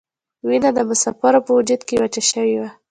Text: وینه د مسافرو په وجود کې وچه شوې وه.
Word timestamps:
وینه 0.47 0.69
د 0.77 0.79
مسافرو 0.89 1.45
په 1.45 1.51
وجود 1.57 1.81
کې 1.87 1.99
وچه 2.01 2.21
شوې 2.29 2.55
وه. 2.61 2.69